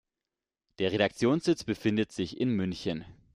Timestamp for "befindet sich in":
1.63-2.49